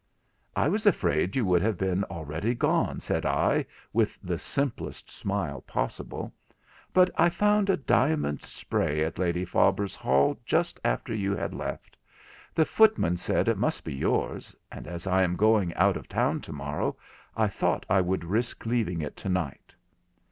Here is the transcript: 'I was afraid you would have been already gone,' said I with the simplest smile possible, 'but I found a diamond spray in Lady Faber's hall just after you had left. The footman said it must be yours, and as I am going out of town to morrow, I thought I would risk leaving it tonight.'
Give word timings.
'I 0.55 0.69
was 0.69 0.87
afraid 0.87 1.35
you 1.35 1.45
would 1.45 1.61
have 1.61 1.77
been 1.77 2.03
already 2.05 2.55
gone,' 2.55 2.99
said 2.99 3.23
I 3.23 3.67
with 3.93 4.17
the 4.23 4.39
simplest 4.39 5.11
smile 5.11 5.61
possible, 5.61 6.33
'but 6.91 7.11
I 7.15 7.29
found 7.29 7.69
a 7.69 7.77
diamond 7.77 8.41
spray 8.41 9.03
in 9.03 9.13
Lady 9.17 9.45
Faber's 9.45 9.95
hall 9.95 10.39
just 10.43 10.79
after 10.83 11.13
you 11.13 11.35
had 11.35 11.53
left. 11.53 11.95
The 12.55 12.65
footman 12.65 13.15
said 13.17 13.47
it 13.47 13.59
must 13.59 13.83
be 13.85 13.93
yours, 13.93 14.55
and 14.71 14.87
as 14.87 15.05
I 15.05 15.21
am 15.21 15.35
going 15.35 15.71
out 15.75 15.95
of 15.97 16.07
town 16.09 16.41
to 16.41 16.51
morrow, 16.51 16.97
I 17.37 17.47
thought 17.47 17.85
I 17.87 18.01
would 18.01 18.25
risk 18.25 18.65
leaving 18.65 19.01
it 19.03 19.15
tonight.' 19.15 19.75